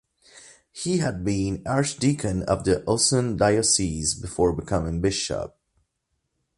[0.71, 5.55] He had been Archdeacon of the Osun Diocese before becoming bishop.